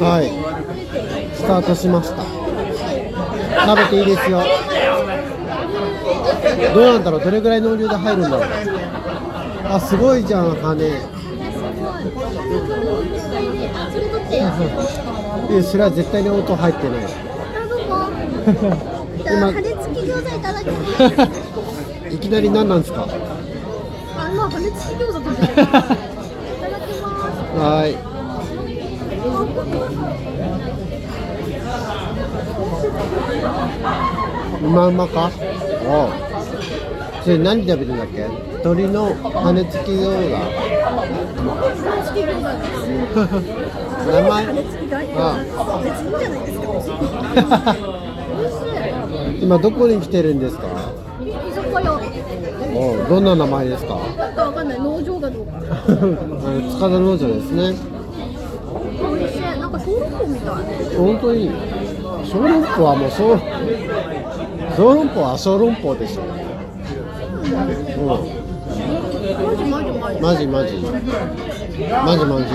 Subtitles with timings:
[0.00, 0.24] はい。
[1.36, 2.22] スタートしました。
[3.66, 4.42] 食べていいですよ。
[6.74, 8.42] どうなんだろうどれぐらいのお湯で入るんだろう
[9.64, 10.74] あすごいじゃん羽。
[15.50, 17.06] いやそれは絶対に音入ってない。
[19.22, 20.76] じゃあ羽根付き餃子いただきま
[21.34, 22.14] す。
[22.14, 23.02] いきなり何なんですか？
[23.02, 23.08] あ、
[24.34, 25.52] まあ羽根付き餃子とじゃない。
[25.52, 27.08] いただきま
[27.58, 27.60] す。
[27.60, 28.09] はい
[34.62, 35.30] うまうまか？
[35.86, 36.10] おう
[37.22, 38.26] それ何食べるんだっけ？
[38.64, 40.36] 鶏の羽付き餃子。
[44.10, 45.00] 名前羽根付きがあ
[45.82, 46.66] 別にいいじゃないですか。
[48.40, 48.52] 美味
[49.38, 50.64] し今どこに来てるんですか？
[52.72, 53.96] おうどんな名前ですか？
[54.16, 55.52] なんかわかんない農場がどうか。
[55.60, 55.60] あ
[55.90, 57.74] の塚田農場ですね。
[60.96, 61.50] 本当に
[62.24, 63.38] 小籠包はもう小
[64.76, 66.26] 小籠包は小籠包でしょ、う。
[66.26, 66.30] ん、
[70.20, 72.24] マジマジマジ。
[72.26, 72.50] マジ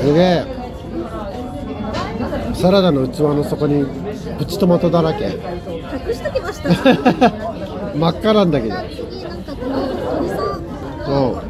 [0.00, 0.44] すげえ。
[2.54, 3.84] サラダの器の底に
[4.38, 5.24] プチトマトだらけ。
[5.26, 5.32] 隠
[6.14, 6.70] しときました。
[7.96, 8.74] 真っ赤なんだけど。
[11.08, 11.45] うん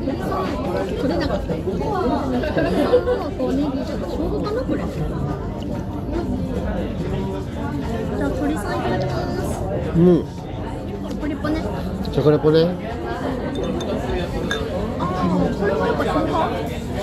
[8.16, 9.98] じゃあ鳥さんいただきます。
[9.98, 10.24] うん
[11.20, 11.62] ポリポね。
[12.12, 12.62] チョコレポね
[14.98, 15.28] ああ、
[15.58, 16.36] これはやっぱ生姜。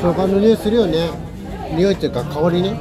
[0.01, 1.09] 生姜の匂いするよね
[1.75, 2.71] 匂いっていうか香りね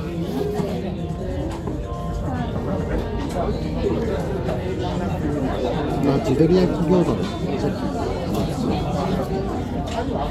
[6.04, 8.01] まあ地鶏焼き餃子です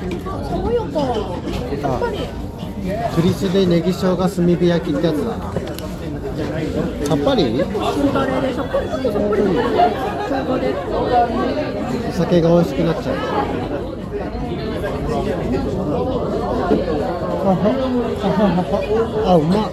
[0.02, 1.00] 爽やか。
[1.82, 2.18] やっぱり。
[3.16, 5.54] クリスでネギ生姜炭火焼きってやつだな
[7.06, 7.44] さっぱり？
[7.46, 7.64] 塩
[8.14, 9.14] だれでさっぱりさっぱり。
[12.10, 13.16] お酒が美味しくなっちゃう
[19.26, 19.72] あうまっ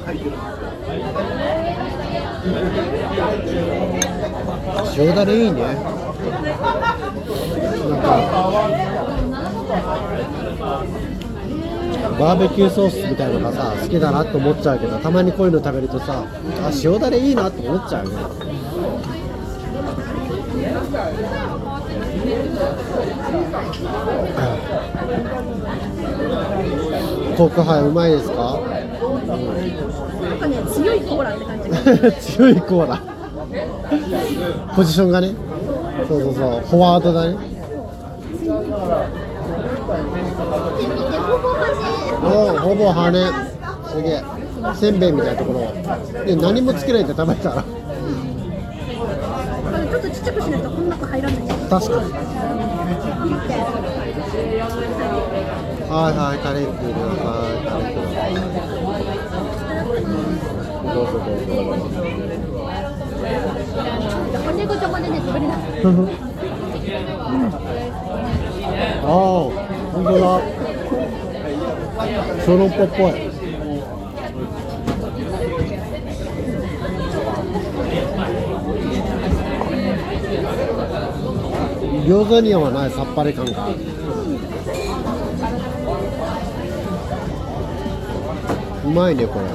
[4.96, 5.76] 塩だれいいねなん
[8.02, 9.17] か
[12.18, 16.24] バーベキューソースみたいのがさ好きだなって思っちゃうけどたまにこういうの食べるとさ
[16.62, 18.18] あ塩だれいいなって思っちゃうよね。
[27.36, 28.58] コークハイうまいですか？
[30.28, 31.70] なんかね、強いコーラって感じ。
[32.36, 33.00] 強いコーラ。
[34.74, 35.32] ポジションがね。
[36.08, 36.60] そうそうそう。
[36.68, 37.36] フォワードだね
[39.88, 39.94] 見
[40.78, 41.66] て見て、ほぼ端。
[42.22, 43.12] おほぼ羽
[43.90, 44.22] すげえ。
[44.74, 45.72] せんべいみたいなところ。
[46.24, 47.62] で何もつけないで食べたら。
[47.62, 51.38] ちょっとちっちゃくしないとこの中入らない。
[51.70, 52.12] 確かに。
[55.88, 58.30] はいはいカレーくださいカレーください
[60.84, 61.88] どうぞどうぞ
[64.44, 65.58] 骨ごとまでね、食べれない。
[69.02, 69.67] ああ
[69.98, 70.40] 本当だ。
[72.46, 73.12] 小籠包っぽい。
[82.06, 83.68] 餃子にはないさっぱり感が
[88.84, 89.46] うまいねこれ。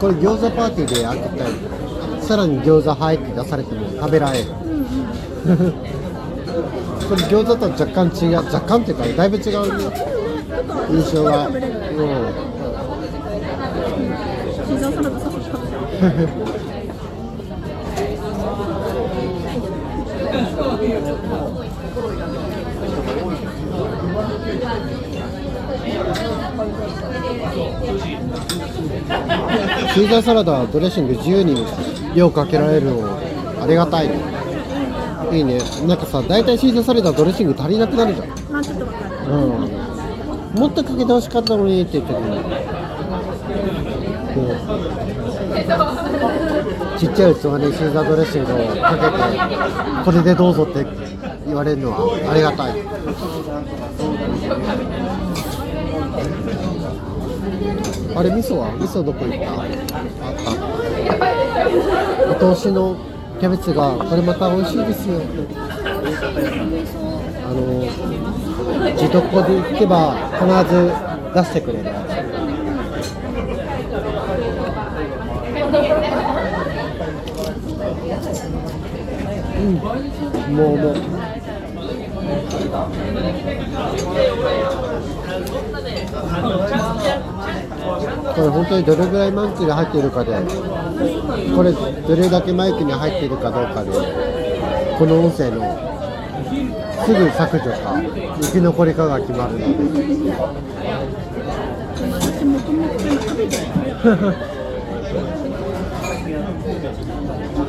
[0.00, 1.52] これ餃子パーティーで焼きたい
[2.22, 4.46] さらに餃子入って出されても食べられる。
[7.08, 9.42] これ餃子とは若干違う若干っていうかだいぶ違う
[10.90, 11.54] 印象が、うん、
[14.66, 15.76] シーザーサラダさっき食べた。
[29.94, 31.64] シーザーサラダはドレッシング自由に
[32.14, 33.18] 量かけられるの
[33.62, 34.35] ありがたいね
[35.36, 35.58] いいね。
[35.86, 38.28] なんかさ大体シーザーサラダはドレッシング足りなくなるじゃん。
[38.50, 39.14] まあちょっとわかる。
[39.26, 40.60] うん。
[40.60, 42.40] もっとかけてほしかったのにって言ってるのに、う。
[42.40, 42.44] ん
[46.98, 49.12] ちっちゃい器にシーザードレッシングをかけて
[50.04, 50.86] これでどうぞって
[51.46, 51.98] 言われるのは
[52.30, 52.82] ありがたい。
[58.16, 58.72] あれ味噌は？
[58.76, 59.52] 味噌どこ行った？
[59.52, 59.68] あっ
[62.38, 62.46] た。
[62.46, 62.96] お通しの
[63.38, 65.20] キャベツがこれまた美味しいですよ。
[67.44, 67.62] あの
[68.92, 70.90] 自どこで行けば必ず
[71.34, 71.90] 出してくれる。
[79.58, 79.74] うん。
[80.56, 80.96] もうもう。
[88.36, 90.32] これ本当にどれぐらいマイクに入っているかで
[91.54, 93.90] これどれだけマイクに入っているかどうかで
[94.98, 95.62] この音声の
[97.06, 97.98] すぐ削除か
[98.42, 99.66] 生き残りかが決まるので。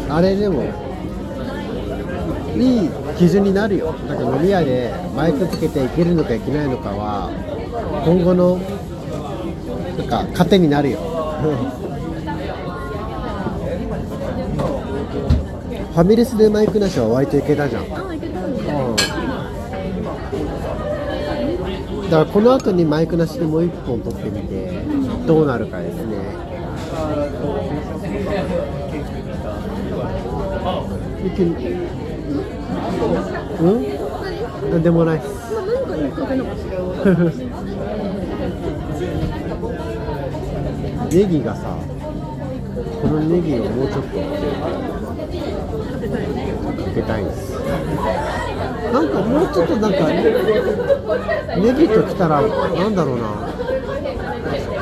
[0.10, 0.64] あれでも
[2.58, 3.94] いい基準になるよ。
[4.08, 7.30] なんか飲み屋でマイクつけていけるのかいけないのかは
[8.06, 8.60] 今後の
[9.98, 10.98] なんか糧になるよ。
[15.94, 17.90] ファミレスでマイクなしは割といけたじゃん。
[17.90, 18.10] だだか
[22.12, 24.72] らこの後にマイクなしでもう一本撮ってみて
[25.26, 26.16] どうなるかですね。
[33.60, 33.64] う
[34.68, 34.72] ん？
[34.72, 35.18] なんでもない。
[35.18, 36.56] っす まあ何かにかけなかっ
[41.07, 41.76] たネギがさ
[43.02, 44.24] このネギをもうちょっとか
[46.94, 47.58] けたいんです。
[48.94, 50.08] なんかもうちょっとなんか
[51.58, 53.50] ネギときたらなんだろうな。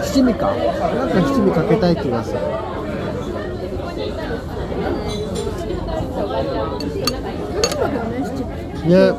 [0.03, 0.53] 七味か。
[0.53, 2.39] なんか七味かけたい気がする。
[8.89, 9.13] ね。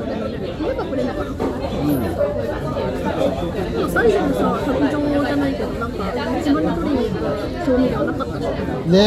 [3.89, 5.97] 最初のさ特徴じゃないけどなんか
[6.41, 6.96] 一番に取り
[7.34, 8.44] に行く調味料なかったし
[8.87, 9.00] ね。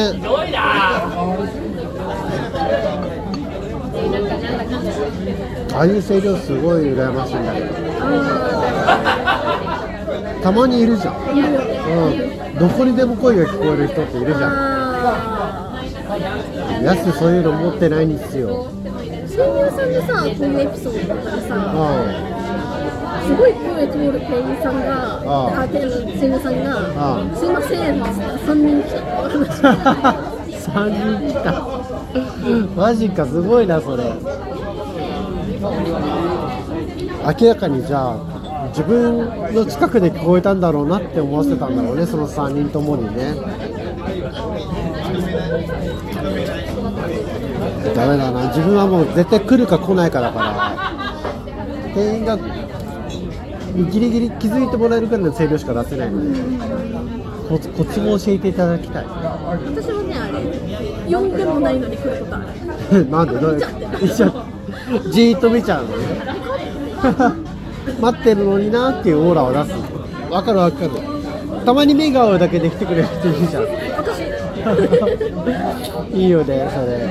[5.74, 7.68] ああいう声量すごい羨ましいんだけど。
[10.42, 11.38] たまにいるじゃん。
[11.38, 11.62] いるよ
[12.52, 12.60] うん。
[12.60, 14.70] どこにでも声が聞こえる人っているじゃん。
[16.84, 21.56] やすそういうの持ってないんですよー新入さんでさこういうエピソードだったらさ
[22.36, 22.39] う
[23.22, 25.62] すごい声通る店員さんがああ。
[25.62, 25.90] あ店員
[26.20, 28.28] 新入さんがあすいませんっつった。
[28.28, 29.00] ら3人来た。
[29.00, 29.82] って
[30.70, 30.70] 話3
[31.20, 31.50] 人来た。
[32.76, 34.04] マジかすごいなそれ。
[37.42, 38.16] 明らかにじゃあ
[38.70, 43.36] 自分の近くで聞こえたんだろうなって思わせたんだろうねその3人ともにね。
[47.96, 48.48] ダメだな。
[48.48, 50.76] 自分はもう絶対来るか来ないかだから。
[51.94, 52.38] 店員が
[53.86, 56.40] ギリギリ気づいてもらえるくらいの声量しか出せないので
[57.50, 59.06] コツコツも教えていただきたい。
[59.06, 62.42] 私はねあれ呼んでもないのに来ることあ
[62.92, 63.10] る。
[63.10, 63.40] なんで？
[63.40, 63.54] どう？
[63.54, 63.62] いう
[64.06, 64.32] 一緒
[65.12, 66.06] じーっと見ちゃうのね。
[68.02, 69.74] 待ってるのになっていうオーラを出す。
[70.32, 70.92] わかるわかる。
[71.66, 73.64] たまに目が合うだけで来てくれる人いるじゃん。
[76.14, 77.08] いいよねそれ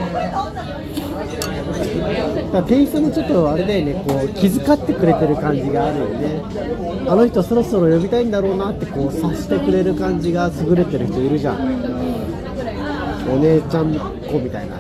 [2.09, 6.43] だから店員さんもちょっとあれだよねこう気遣ってくれてる感じがあるよね。
[7.09, 11.57] あの人そろそろ呼びたいんだろうなってこう察してくれる感じが優れてる人いるじゃん。
[13.31, 14.77] お姉ちゃん子みたいな。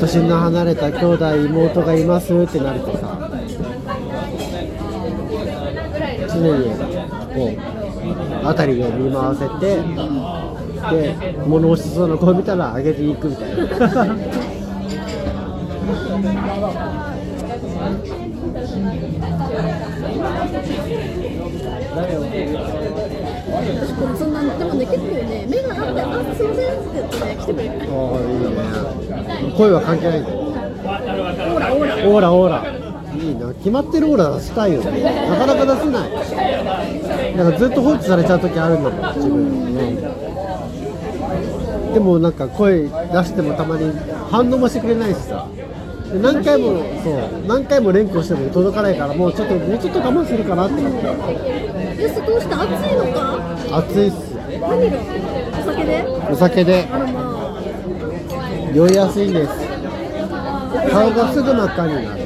[0.00, 3.30] 年の離れた兄弟妹がいますってなるとさ
[6.28, 6.64] 常に
[7.34, 7.50] こ
[8.42, 9.78] う辺りを見回せて
[10.90, 11.14] で
[11.46, 13.62] 物欲しそうな子を見たらあげていくみたいな。
[23.52, 25.46] 私これそんなでもね結構ね。
[25.48, 27.70] 目があってあすいませんって言ってね来てくれる。
[27.72, 29.54] ああいいね。
[29.56, 30.20] 声は関係ない。
[30.20, 31.94] んだよオーラオーラ。
[32.08, 32.64] オーラオーラ。
[33.14, 33.52] いいな。
[33.54, 35.02] 決まってるオーラ出したいよね。
[35.28, 36.10] なかなか出せない。
[37.36, 39.74] なんかずっと放置されちゃう時あるんだもん自分。
[39.74, 40.21] ね
[41.92, 43.92] でもなんか声出してもたまに
[44.30, 45.46] 反応もしてくれないしさ。
[46.12, 50.98] で何回もそう何回も連呼しても届かないからもうちょっともうちょっと我慢するかなって思って
[51.98, 52.54] えそどうして？
[52.54, 53.38] 暑いのか？
[53.78, 54.34] 暑いっす。
[54.60, 54.98] 何が？
[55.60, 56.04] お酒で？
[56.30, 56.88] お酒で。
[56.90, 57.62] あらまあ。
[58.74, 59.52] 酔いやすいんです。
[60.90, 62.22] 顔がすぐ真っ赤になる。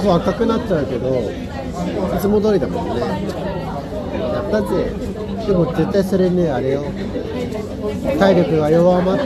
[0.00, 1.24] そう赤くなっちゃうけどい
[2.20, 3.00] つも通りだもんね。
[3.00, 4.92] やったぜ
[5.48, 6.82] でも絶対それねあれよ。
[8.18, 9.24] 体力が弱まって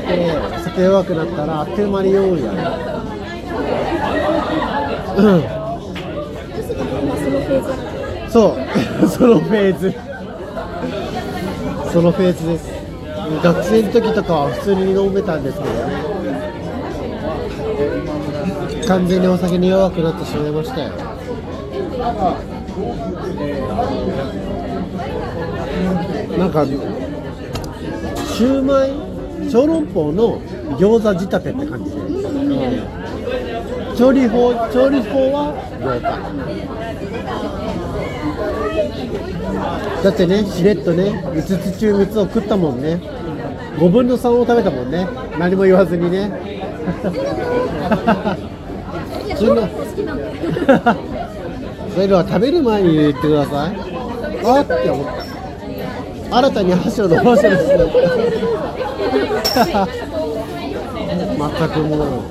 [0.64, 2.52] 酒弱くなったらあっという間に酔うや。
[5.12, 5.42] んうん。
[8.30, 8.56] そう。
[9.10, 9.92] そのフェーズ。
[11.92, 12.72] そのフェーズです。
[13.42, 15.70] 学生の時とかは普通に飲めたんですけど。
[15.70, 16.12] ね
[18.86, 20.90] 完全にお酒に弱くなってしまいましたよ
[26.52, 26.72] なんか
[28.26, 28.90] シューマイ
[29.50, 30.38] 小籠包の
[30.76, 31.98] 餃子仕立てって感じで、
[33.96, 36.02] 調理法調理法は餃子
[40.04, 43.00] だってねしれっとね5つ中3つを食ったもんね。
[43.78, 45.08] 5分の3を食べたもんね。
[45.38, 46.30] 何も言わずにね。
[49.38, 49.54] そういう
[52.08, 53.76] のは食べる前に言ってください。
[54.44, 55.31] あーって思った
[56.32, 56.62] 新た。
[56.62, 57.58] に箸を伸ばしてる
[61.38, 62.22] 全くもう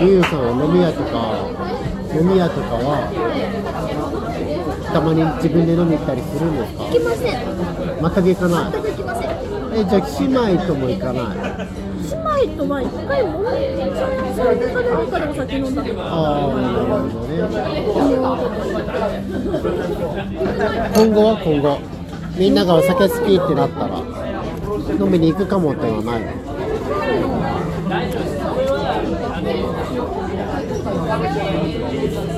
[0.00, 1.14] ゆうさんは飲み屋とか
[2.18, 3.08] 飲み屋とかは
[4.92, 5.00] た。
[5.00, 6.14] まに自分で飲み行った。
[6.14, 7.32] りするんですか行きません
[8.00, 9.30] 全く行かない全く行きません
[9.74, 11.87] えじゃあ姉妹とも行かない
[12.38, 13.56] 姉妹とは一回もそれ
[14.34, 17.34] それでかでどっかでお酒飲んだああなるほどね
[20.94, 21.80] 今後は今後
[22.36, 23.98] みんながお酒好きってなったら
[25.04, 26.32] 飲みに行くかもってのはないの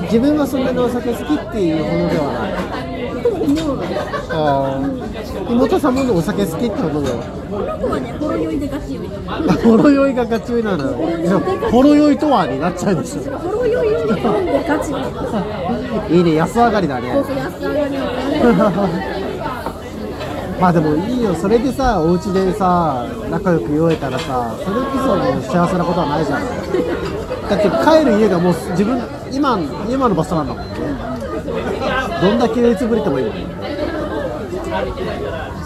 [0.04, 2.32] 自分はそんなにお酒好きっていうほどでは
[2.82, 2.89] ない
[3.50, 3.78] 思う
[4.30, 4.80] ああ
[5.50, 7.16] 妹さんもお酒好きってほどでは
[7.50, 9.08] この子はねほろ酔いでガチ酔い。
[9.08, 11.40] ほろ酔いがガチ酔いなのよ。
[11.70, 13.22] ほろ酔いとはになっちゃうでしょ。
[13.38, 16.18] ほろ酔いを飲んでガチ酔い。
[16.18, 17.08] いいね安上がりだね。
[17.10, 17.34] 安上
[17.74, 18.04] がりの
[20.60, 21.34] まあでもいいよ。
[21.34, 26.42] それでさお家でさ仲良く酔えたらさそれこそもう幸せなことはないじゃん。
[27.48, 29.00] だって帰る家がもう自分
[29.32, 30.64] 今今の場所なんだもん。
[30.68, 30.79] ね
[32.20, 33.34] どんだけ酔いつぶれてもいいもん